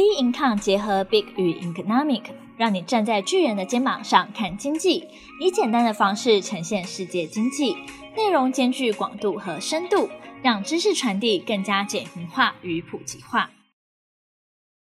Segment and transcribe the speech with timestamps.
[0.00, 2.22] B Income 结合 Big 与 Economic，
[2.56, 5.06] 让你站在巨人的肩膀上看经济，
[5.42, 7.74] 以简单的方式呈现世界经济，
[8.16, 10.08] 内容兼具广度和深度，
[10.42, 13.50] 让知识传递更加简明化与普及化。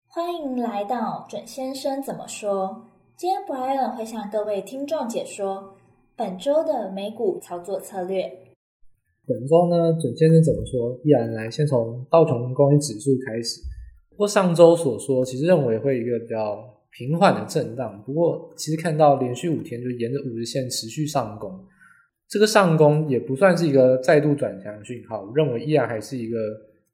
[0.08, 2.90] 欢迎来到准先生怎么说？
[3.16, 5.76] 今天 Brian 会向各位听众解说
[6.16, 8.24] 本周的美股操作策略。
[9.28, 10.98] 本周呢，准先生怎么说？
[11.04, 13.60] 依然来先从道琼工业指数开始。
[14.14, 18.02] 不过上周所说，其实认为会一个比较平缓的震荡。
[18.06, 21.52] 不过其实看到连续五天就沿着五日线持续上攻，
[22.28, 25.30] 这个上攻也不算是一个再度转强的讯号。
[25.34, 26.38] 认为依然还是一个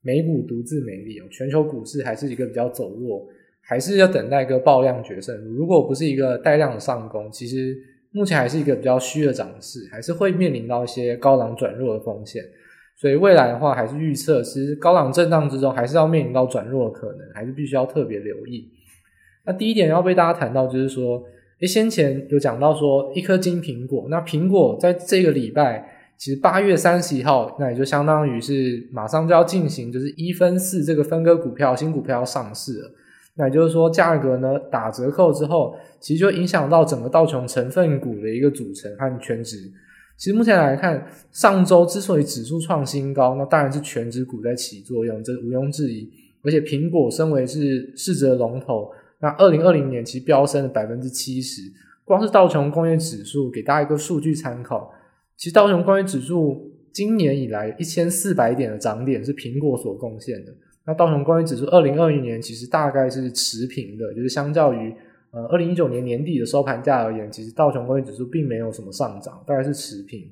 [0.01, 3.29] 美股独自美丽哦，全球股市还是一个比较走弱，
[3.61, 5.37] 还是要等待一个爆量决胜。
[5.45, 7.77] 如果不是一个带量的上攻，其实。
[8.13, 12.43] 目前还是一个比较虚的涨势，还是会面临到一些高档转弱的风险，
[13.01, 18.69] 所以未来的话还是预测，其实高档震荡之中还是要面临到转弱的可能，还是必须要特别留意。
[19.47, 21.23] 那第一点要被大家谈到就是说，
[21.61, 25.83] 诶，先前有讲到说一颗金苹果，那苹果在这个礼拜，
[26.19, 32.91] 其实八月三十一号，那也就相当于是马上就要进行，就是一分四这个分割股票新股票要上市了。
[33.37, 39.57] 那也就是说，价格呢打折扣之后，其实就影响到整个道琼成分股的一个组成和全值。
[40.21, 46.07] 其实目前来看，上周之所以指数创新高，那当然是权值股在起作用，这毋庸置疑。
[46.43, 48.90] 而且苹果身为是市值的龙头，
[49.21, 51.62] 那二零二零年其实飙升了百分之七十。
[52.04, 54.93] 光是道琼工业指数，给大家一个数据参考，
[55.38, 60.52] 其实道琼工业指数今年以来一千四百点的涨点是苹果所贡献的。
[60.84, 64.94] 那道琼工业指数二零二一年其实大概是持平的，就是相较于
[65.33, 70.23] 呃二零一九年年底的收盘价而言，其实道琼工业指数并没有什么上涨，大概是持平。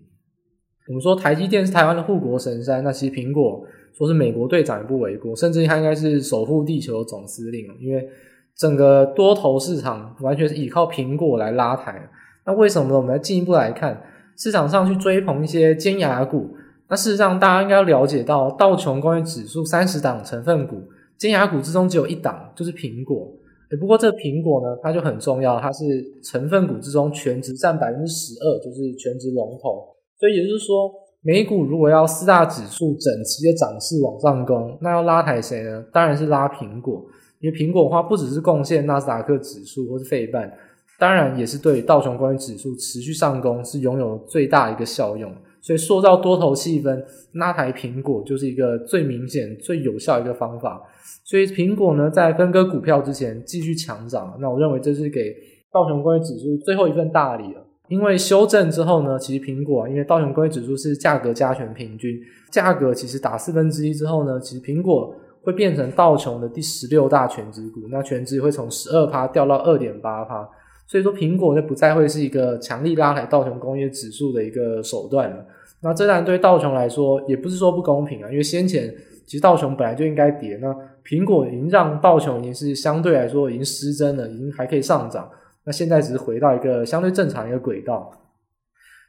[0.89, 8.09] 我们说台积电是台湾的护国神山，那其实苹果说是美国队长也不为过，甚至它应该是守护地球的总司令，因为
[8.57, 12.09] 整个多头市场完全是依靠苹果来拉抬。
[12.47, 12.97] 那为什么呢？
[12.97, 14.03] 我们来进一步来看
[14.37, 16.57] 市场上去追捧一些尖牙股。
[16.89, 20.83] 那事实上，大家应该了解到，道琼工业指数三十档成分股，
[21.19, 23.31] 尖牙股之中只有一档，就是苹果。
[23.71, 25.85] 诶，不过这苹果呢，它就很重要，它是
[26.23, 29.85] 成分股之中全值占百分之十二，就是全值龙头。
[30.19, 30.91] 所以也就是说，
[31.21, 35.85] 美股如果要四大指数整齐的涨势往上攻，那要拉抬谁呢？
[35.93, 37.05] 当然是拉苹果，
[37.41, 40.51] 因为苹果的话不只是贡献纳斯达克指数或是费半，
[40.99, 45.31] 当然也是对道琼工业指数持续上攻是拥有最大一个效用。
[45.69, 46.99] 所以塑造多头气氛，
[47.35, 50.83] 拉抬苹果就是一个最明显、最有效一个方法。
[51.27, 55.37] 所以苹果呢，在分割股票之前继续强涨，那我认为这是给
[55.71, 57.63] 道琼工业指数最后一份大礼了。
[57.91, 62.19] 因为修正之后呢，其实苹果，因为道琼工业指数是价格加权平均，
[62.51, 70.49] 价格其实打四分之一之后呢，其实苹果会变成道琼的第十六大权值股，那权值会从十二趴掉到二点八趴。
[70.91, 75.45] 所以说，苹果就不再会是一个强力拉抬道琼工业指数的一个手段了。
[75.83, 78.93] 那这当然对道琼来说，也不是说不公平啊，因为先前
[79.27, 85.31] 其实道琼本来就应该跌，那苹果已经让道琼已经是相对来说已经失真了，已经还可以上涨。
[85.65, 88.11] 那现在只是回到一个相对正常一个轨道。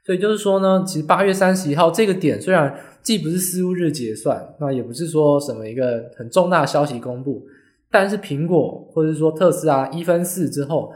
[0.06, 7.42] 所以就是说呢，其实八月三十一号这个点虽然既不是私有日结算，那也不是说什么一个很重大的消息公布，
[7.90, 10.92] 但是苹果或者是说特斯拉一分四之后。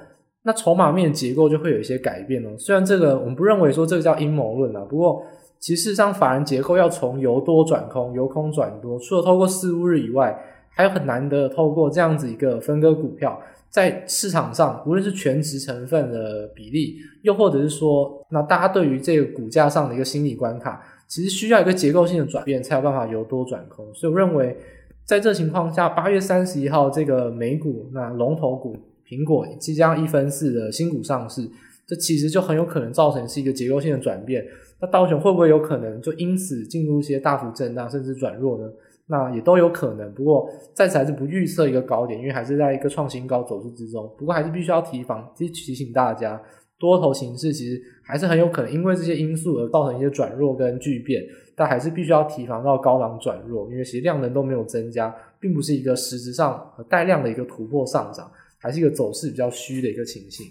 [0.45, 2.49] 那筹码面结构就会有一些改变哦。
[2.57, 5.23] 虽然这个我们不认为说这个叫阴谋论啊，不过
[5.57, 10.37] 其实事实上法人结构要从由多转空、由空转多，除了透过四巫日以外，
[10.69, 13.39] 还有很难得透过这样子一个分割股票，
[13.69, 23.85] 在市场上无论是全值成分的比例，又或者是说，那大家对于这个股价上的一个心理关卡，其实需要一个结构性的转变，才有办法由多转空。
[23.93, 24.57] 所以我认为，
[25.05, 28.75] 在这情况下，八月三十一号这个美股那龙头股。
[29.07, 31.49] 苹果即将一分四的新股上市，
[31.85, 34.45] 这其实就很有可能造成是一个结构性的转变。
[34.79, 38.69] 那道琼会不会有可能就因此进入一些大幅震荡甚至转弱呢？
[39.07, 40.13] 那也都有可能。
[40.13, 44.09] 不过暂时还是不预测一个高点，因为还是在一个创新高走势之中。
[44.17, 46.41] 不过还是必须要提防，提提醒大家，
[46.79, 51.21] 多头形势其实还是很有可能因为这些因素而造成一些转弱跟巨变。
[51.55, 58.31] 但还是必须要提防到高档转弱，因为其实量能都没有增加，并不是一个实质上带量的一个突破上涨。
[58.63, 60.47] 还是一个走势比较虚的一个情形。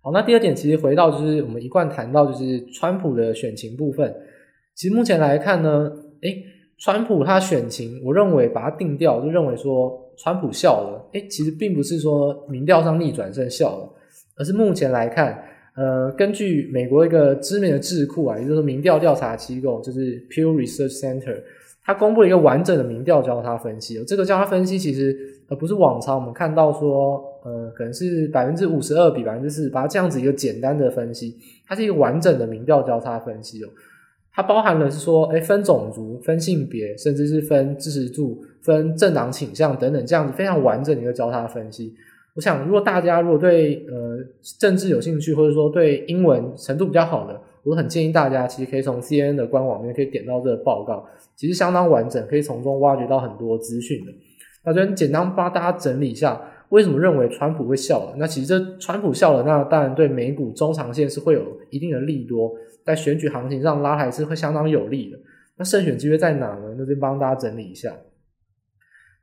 [0.00, 4.10] 好，那第二点其实回到就是我们一贯谈到就是川普的选情部分。
[4.74, 5.92] 其实目前来看呢，
[6.22, 6.42] 诶，
[6.78, 11.10] 川普他选情，我认为把它定调，就认为说川普笑了。
[11.12, 13.94] 诶，其实并不是说民调上逆转胜笑了，
[14.38, 15.44] 而是目前来看，
[15.76, 21.42] 呃，根据美国一个知名的智库啊，也就是民调调查机构，就是 Pew Research Center。
[21.88, 24.04] 他公布了一个完整的民调交叉分析。
[24.04, 25.16] 这个交叉分析其实
[25.48, 31.34] 呃不是往常我们看到说呃可能是百分之五十二比百分之四十八这样子一个简单的分析，
[31.66, 33.68] 它是一个完整的民调交叉分析哦。
[34.30, 41.94] 它包含了是说，哎，分种族、分性别，甚至是分支持度、分政党倾向等等，这样子非常完整的一个交叉分析。
[42.36, 44.18] 我想，如果大家如果对呃
[44.60, 51.06] 政治有兴趣，或者说对英文程度比较好的，我很建议大家其实可以从 CNN 的官网里面可以点到这个报告，
[51.36, 54.12] 其实相当完整，可以从中挖掘到很多资讯的。
[54.64, 58.14] 那这边简单帮大家整理一下，为什么认为川普会笑了？
[58.16, 62.52] 那其实这川普笑了，那当然对美股中长线是会有一定的利多。
[62.84, 65.18] 在选举行情上拉抬是会相当有利的。
[65.58, 66.74] 那胜选机会在哪呢？
[66.78, 67.94] 那就帮大家整理一下。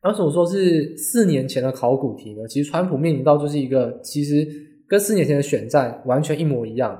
[0.01, 4.47] 当时我说是四年前的考古题呢，其实川普面临到就是一个其实
[4.87, 6.99] 跟四年前的选战完全一模一样。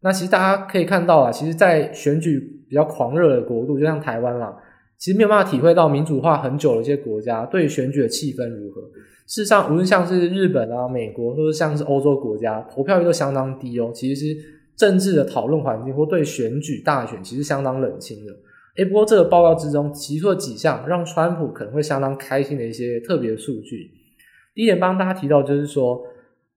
[0.00, 2.38] 那其实大家可以看到啊，其实，在选举
[2.68, 4.56] 比较狂热的国度，就像台湾啦，
[4.98, 8.82] 其实没有办法体会到民主化很久的一些国家对选举的气氛如何。
[9.26, 13.90] 事实上，无论像是日本啊、美国，或者像是欧洲国家，投票率都相当低哦。
[13.94, 14.36] 其实。
[14.76, 18.32] 政治的讨论环境或对选举大选其实相当冷清的。
[18.76, 23.90] 诶，不过这个报告之中提出了几项让川普可能会相当开心的一些特别数据。
[24.54, 25.98] 第一点帮大家提到就是说，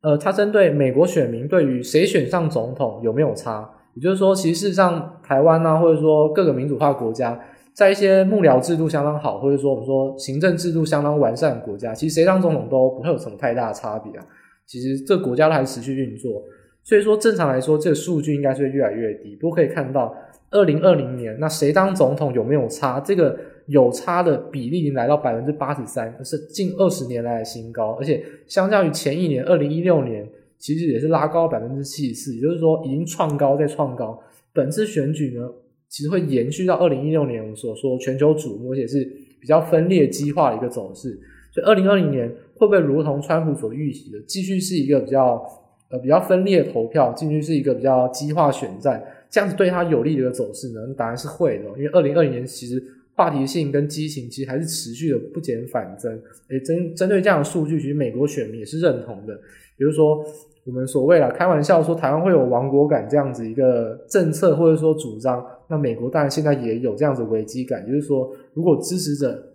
[0.02, 7.40] 呃，他针对美国选民对于谁选上总统有没有差，也就是说，其实事实上台湾啊，或者说各个民主化国家，
[7.74, 14.26] 在一些幕僚制度相当好，或者说我们说行政制度相当完善的国家，其实谁当总统都不会有什么太大的差别啊。
[14.66, 16.42] 其实这国家都还持续运作。
[16.82, 19.36] 所以说，正常来说，这个数据应该是会越来越低。
[19.36, 20.16] 不过可以看到，
[20.52, 23.00] 二零二零年，那谁当总统有没有差？
[23.00, 23.38] 这个
[23.68, 27.92] 有差的比例已经来到百分之八十三，是近二十年来的新高。
[28.00, 32.36] 而且，相较于前一年二零一六年，其实也是拉高百分之七十四。
[32.36, 34.20] 也就是说，已经创高再创高。
[34.52, 35.48] 本次选举呢，
[35.88, 39.04] 其实会延续到二零一六年我们所说全球瞩目，而且是
[39.40, 41.20] 比较分裂激化的一个走势。
[41.52, 45.46] 所以，二零二零年会不会如同川普所预期的，继续是一个比较？
[45.92, 50.82] 呃，比较分裂投票，进去是一个比较激化选战，这样子对他有利的走势呢？
[50.98, 52.84] 答案是会的，因为二零二零年其实
[53.16, 56.12] 话题性跟激情其实还是持续的不减反增。
[56.50, 59.36] 诶，针针对这样的数据，其实美国选民也是认同的。
[59.78, 60.24] 比如说，
[60.66, 69.54] 我们所谓啦，开玩笑说台湾会有亡国感这样子一个政策或者说主张，那美国当然现在也有这样子危机感，就是说，如果支持者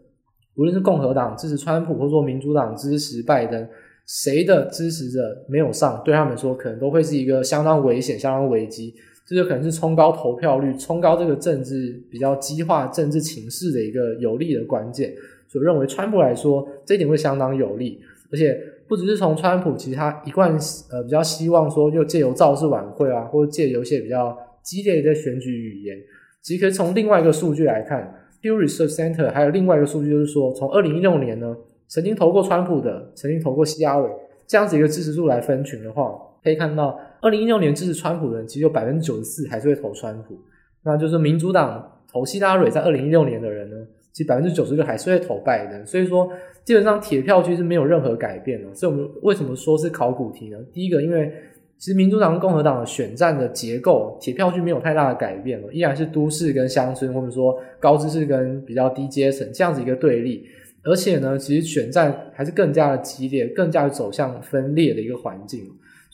[0.56, 3.68] 无论是共和党支持川普，或者说民主党支持拜登。
[4.06, 5.18] 谁的支持者
[5.48, 8.94] 没有上，对他们说可能都会是一个相当危险、相当危机，
[9.26, 15.14] 这就可能是冲高投票率、冲高这个政治比较激化政治情势的一个有利的关键。
[15.48, 18.00] 所以认为川普来说，这一点会相当有利，
[18.32, 20.58] 而且不只是从川普，其实他一贯
[20.90, 25.96] 呃比较希望说，又借由造势晚会啊，或者借由一些比较激烈的选举语言，
[26.42, 31.56] 其实可以从另外一个数据来看，Pew Research Center 还有另外一个数据就是说，从二零一六年呢。
[31.86, 34.10] 曾经投过川普的，曾经投过希拉蕊，
[34.48, 40.38] 这样子一个支持度来分群的话，可以看到，二零一六年支持川普的人，其实有百分之九十四还是会投川普。
[40.84, 43.76] 那就是民主党投希拉蕊，在二零一六年的人呢，
[44.12, 45.86] 其实百分之九十六还是会投拜登。
[45.86, 46.30] 所以说，
[46.62, 48.74] 基本上铁票区是没有任何改变的。
[48.74, 50.58] 所以我们为什么说是考古题呢？
[50.70, 51.32] 第一个，因为
[51.78, 60.46] 其实民主党跟共和党的选战的结构，铁票区没有太大的改变了，依然是都市跟乡村，或者说高知识跟比较低阶层这样子一个对立。
[60.84, 65.64] 而且呢，其实选战还是更加的激烈，更加的走向分裂的一个环境，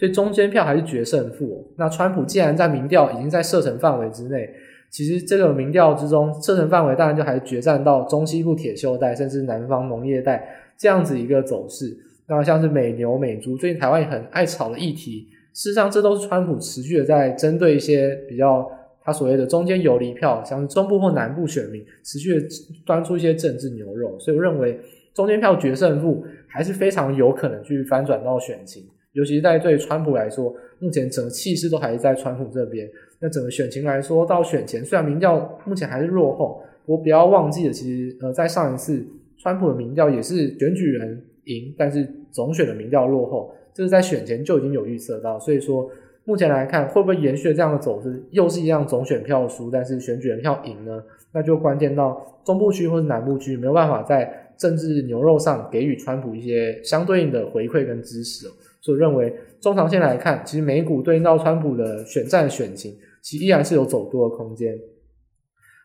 [0.01, 1.71] 所以中间票还是决胜负。
[1.77, 4.49] 那川普既然在民调已经在射程范围之内，
[4.89, 10.43] 其实这个民调之中射程范围当然就还是决战到中西部铁锈带，甚至南方农业带
[10.79, 11.95] 这样子一个走势。
[12.27, 18.67] 那像是美牛美猪，最近台湾也很爱炒的议题，事实上这都是川普持续的在针对一些比较。
[19.03, 22.47] 他所谓的中间游离票，像是中部或南部选民持续的
[22.85, 24.79] 端出一些政治牛肉，所以我认为
[25.15, 32.89] 中间票决胜负还是非常有可能去翻转到选情，尤其是在对川普来说，目前整个气势都还是在川普这边。
[33.21, 39.05] 那整个选情来说，到选前虽然民调目前还是落后，不过不要忘记了，其实呃在上一次
[39.39, 45.91] 川普的民调也是选举人赢，但是总选的民调落后，这是在选前就已经有预测到，所以说。
[46.25, 51.03] 目前来看，会不会延续这样的走势，又是一样总选票输，但是选举人票赢呢？
[51.33, 58.47] 那就关键到中部区或者南部区没有办法在政治牛肉上给予川普一些相对应的回馈跟支持。
[58.81, 64.79] 所以认为中长线来看，其实美股对应到川普的选战选情，其实依然是有走多的空间。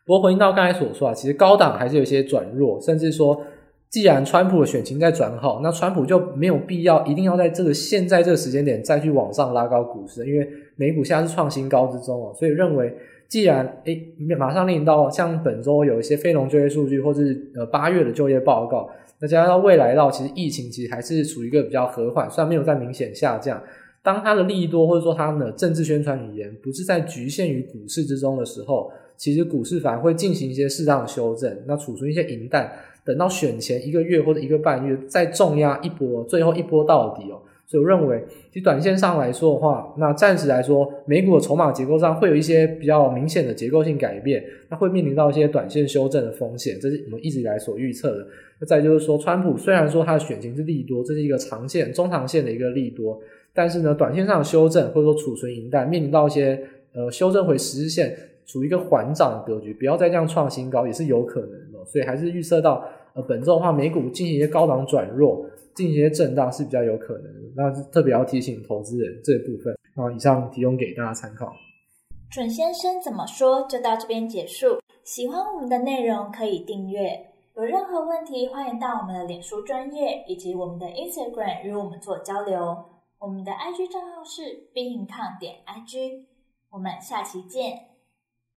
[0.06, 3.42] 不过回应到刚才所说啊，其实高档还是有些转弱，甚至说。
[3.88, 12.94] 既然川普的选情在转好，那川普就没有必要一定要在这个现在这个时间点再去往上拉高股市，因为美股现在是创新高之中哦，所以认为，
[13.30, 23.62] 既然诶马上令到像本周有一些非农就业数据，或是呃八月的就业报告，那加上未来到其实疫情其实还是处于一个比较和缓，虽然没有在明显下降。
[24.04, 32.72] 当它的利多或者说它的政治宣传语言不是在局限于股市之中的时候，其实股市反而会进行一些适当的修正，那储存一些银弹，
[33.04, 37.42] 等到选前一个月或者一个半月再重压一波，最后一波到底哦。
[37.68, 48.28] 所以我认为，其实短线上来说的话，那暂时来说，美股的筹码结构上会有一些比较明显的结构性改变，那会面临到一些短线修正的风险，这是我们一直以来所预测的。
[48.60, 53.20] 那再就是说，川普虽然说他的选情是利多，这是一个长线、中长线的一个利多，
[53.52, 56.62] 但是呢，短线上修正或者说储存银弹，面临到一些
[56.94, 61.84] 呃修正回十日线，处于一个缓涨的格局，不要再这样创新高也是有可能的。
[61.84, 65.44] 所以还是预测到呃本周的话，美股进行一些高档转弱。
[65.74, 69.78] 进行一些震荡是比较有可能的，那特别要提醒投资人这部分。
[69.94, 71.54] 然后以上提供给大家参考。
[72.32, 74.80] 准先生怎么说就到这边结束。
[75.04, 82.86] 喜欢我们的内容可以订阅，有任何问题欢迎到我们的脸书专业以及我们的 Instagram 与我们做交流。
[83.20, 84.42] 我们的 IG 账号是
[84.74, 86.24] beincom 点 IG。
[86.70, 87.95] 我们下期见。